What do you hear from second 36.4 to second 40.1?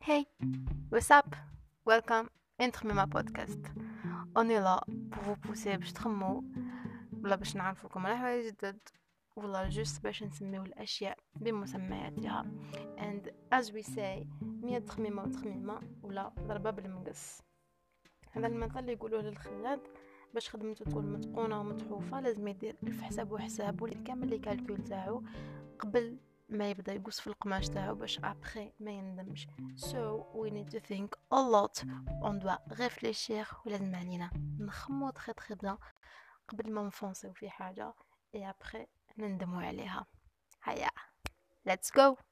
قبل ما نفونسيو في حاجة. اي ابخي نندمو عليها.